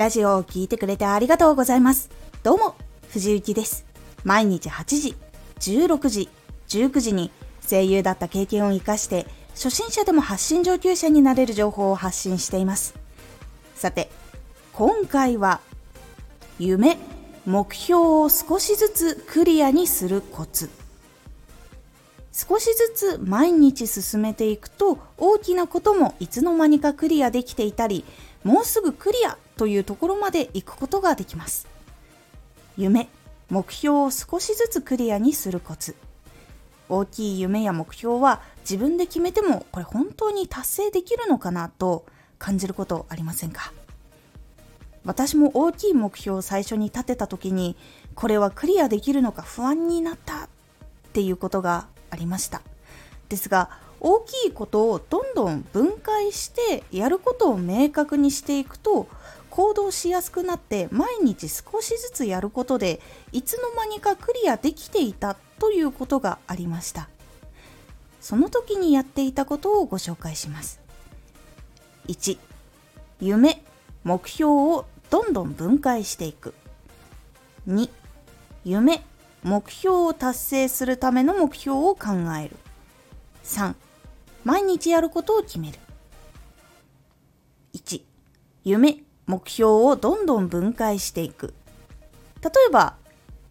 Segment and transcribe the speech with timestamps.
[0.00, 2.08] ラジオを聴いてくれてありがとうございます。
[2.42, 2.74] どうも、
[3.10, 3.84] 藤幸です。
[4.24, 5.14] 毎日8時、
[5.58, 6.28] 16時、
[6.68, 7.30] 19時に
[7.68, 12.94] 声優だった経験を活かして、初心者でも発信上級者になれる情報を発信しています。
[13.74, 14.10] さて、
[14.72, 15.60] 今回は、
[16.58, 16.96] 夢、
[17.44, 20.70] 目標を少しずつクリアにするコツ。
[22.32, 28.04] 少しずつ毎日進めていくと大きなこともいつの間にかクリアできていたり
[28.44, 31.68] もうすぐクリアというところまで行くことができます。
[32.76, 33.08] 夢
[33.50, 35.94] 目標を少しずつクリアにするコツ。
[36.88, 42.04] 大きい夢や目標は自分で決めてもこれ本当に達成できるのかなと
[42.38, 43.72] 感じることありませんか？
[45.04, 47.76] 私も大きい目標を最初に立てた時に
[48.14, 50.48] これはクリアできるのか不安になったっ
[51.12, 52.62] ていうことがありました。
[53.28, 53.70] ですが
[54.00, 59.06] 大きいことをどんどん分解してやることを明確にしていくと
[59.50, 63.00] 行動しやすくなって毎日少しずつやることで
[63.32, 67.08] いつの間にかクリアできていたということがありました。
[68.20, 70.80] その時にやっていたことをご紹介します。
[72.08, 72.38] 1
[73.20, 73.62] 夢
[74.04, 76.54] 目標をどんどん分解していく。
[77.68, 77.90] 2
[78.64, 79.04] 夢
[79.42, 82.56] 目標を達成するための目標を考える。
[83.44, 83.74] 3
[84.44, 85.78] 毎日やることを決める。
[87.74, 88.02] 1、
[88.64, 91.54] 夢、目標をどんどん分解していく。
[92.42, 92.96] 例えば、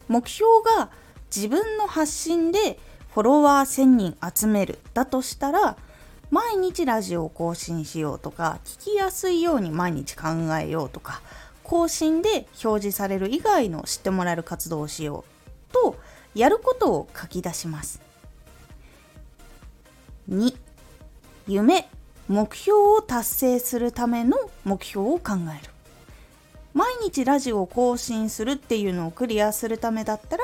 [0.07, 0.89] 目標が
[1.33, 2.79] 自分の発信で
[3.13, 5.77] フォロワー1000人集めるだとしたら、
[6.31, 10.27] 毎日ラジオを更新しようとか、聞きやすいように毎日考
[10.59, 11.21] えようとか、
[11.63, 15.95] 更新で表示される以外の知ってもらえる活動をしようと、
[16.35, 18.01] やることを書き出します。
[20.29, 20.55] 2
[21.49, 21.89] 夢
[22.27, 25.71] 目標を達成するための目標を考える。
[26.75, 30.43] 毎日ラジオを更新するっていうのをクリアするためだったら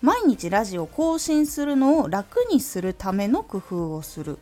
[0.00, 4.38] 毎日ラジオを更新するのを楽にするための工夫をする。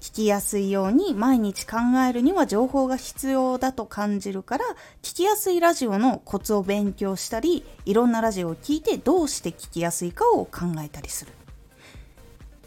[0.00, 1.76] 聞きやすいように毎日考
[2.08, 4.64] えるには情報が必要だと感じるから
[5.02, 11.32] 聞きやすいラジオのコツを勉強したりいろんなラジオを聞いてどうして聞きやすいかを考えたりする。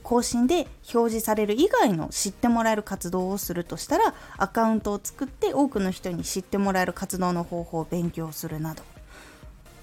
[0.06, 8.84] 更新で表示される以外の知ってもらえる活動をするとしたらアカウントを作って多くの人に知ってもらえる活動の方法を勉強するなど。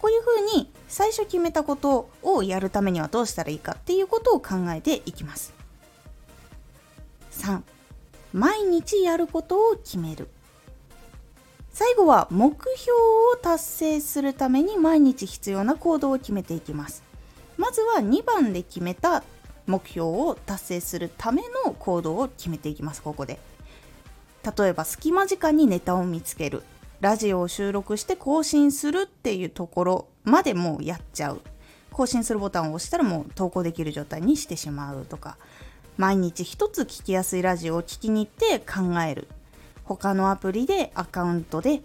[0.01, 5.53] こういうふうに最初決めたことをやるためにはどうしたらいいかっていうことを考えていきます。
[7.33, 7.63] 3
[8.33, 10.29] 毎日やることを決める。
[11.73, 12.93] 最後は目標
[13.33, 17.03] を達成するために毎日必要な行動を決めていきます。
[17.57, 19.25] まずは2番で決めた
[19.67, 23.03] 目標を達成するための行動を決めていきます。
[23.03, 23.39] ここで。
[24.57, 26.63] 例えば隙間時間にネタを見つける。
[27.01, 31.41] ラジオを収録して更新するっていうところまでもうやっちゃう。
[31.91, 35.37] 更新するボタンを押したらもう投稿できる状態にしてしまうとか。
[35.97, 39.29] 毎日一つ聞きやすいラジオを聞きに行って考える。
[39.85, 41.83] 他のアプリでアカウントで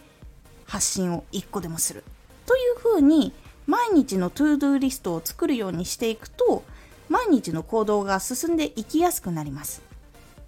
[0.66, 2.04] 発信を1個でもする。
[2.46, 3.34] というふうに
[3.66, 6.64] 毎日の To Do リストを作るようにしていくと
[7.10, 9.82] 毎日の行動が進んでいきやすくなります。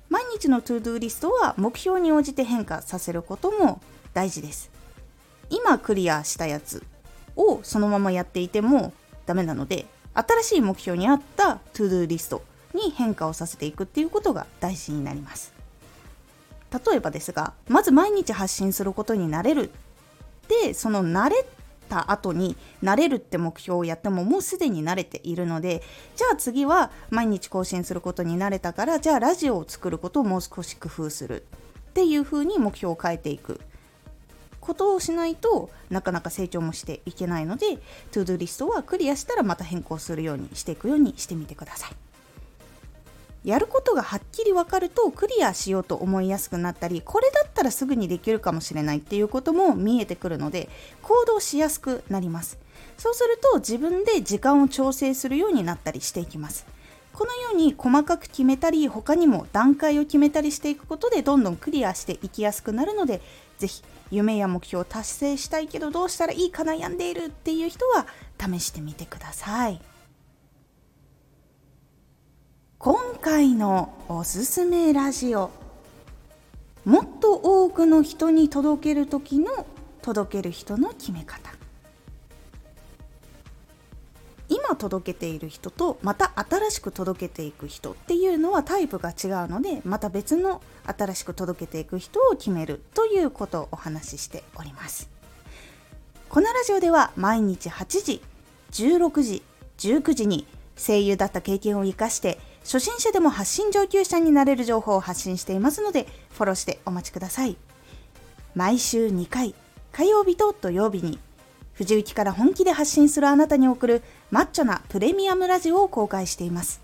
[0.09, 3.81] 毎日の To Do リストは目標に応じて変化させることも
[4.13, 4.71] 大事です。
[5.49, 6.83] 今クリアしたやつ
[7.35, 8.93] をそのままやっていても
[9.25, 12.41] ダメなので新しい目標に合った To Do リスト
[12.73, 15.53] に変化をさせていくっていうことが大事になります。
[16.71, 19.71] 例えばですがまず毎日発信することになれる。
[20.47, 21.45] でその慣れっ
[21.89, 25.81] た後に慣れるって目標をやってももうすでに慣れているので
[26.15, 31.43] じゃあ次は毎日更新することに慣れたからじゃあラジオを作ることをもう少し工夫する
[31.89, 33.59] っていう風に目標を変えていく
[34.61, 37.77] ことをしないとなかなか成長もしていけないので
[38.11, 42.08] To Do リストはクリアしたらまた変更するようにしていくようにしてみてください。
[43.49, 50.69] やることがはっきり分かるとクリアしようと思いやすくなったりこれだったらすぐにできるかもしれないっていうことも見えてくるので
[51.01, 52.59] 行動しやすくなります
[52.99, 56.67] そうすると自分で時間を調整するようになったりしていきます
[57.11, 63.19] このように細かく決めたり他にも段階を決めたりしていくことでどんどんクリアしていきやすくなるので
[63.57, 68.05] 是非夢や目標を達成したいけどどうしたらいいか悩んでいるっていう人は
[68.39, 69.81] 試してみてください。
[72.81, 75.51] 今回のおすすめラジオ。
[76.85, 79.67] もっと多くの人に届ける時の
[80.01, 81.51] 届ける人の決め方。
[84.47, 95.09] 今届けている人とまた新しく届けていく人っていうのはタイプが違うのでまた別の新しく届けていく人を決めるということをお話ししております。
[96.29, 98.21] このラジオでは毎日8時
[98.71, 99.43] 16時
[99.79, 100.47] 19時に
[100.77, 107.57] 声優だった経験を生かして初心者でも発信上級者になれる情報を発信していますのでフォローしてお待ちください
[108.55, 109.55] 毎週2回
[109.91, 111.19] 火曜日と土曜日に
[111.79, 116.81] 藤雪から本気で発信するあなたに送るマッチョなプレミアムラジオを公開しています。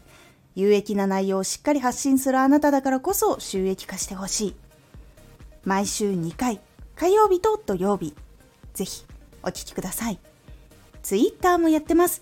[0.56, 4.56] 有益な内容をしっかり発信するあなただからこそ収益化してほしい。
[5.66, 6.62] 毎週2回、
[6.96, 8.16] 火曜日と土曜日。
[8.74, 9.04] ぜひ
[9.44, 10.20] お聴きください。
[11.04, 12.22] ツイッターもやってます。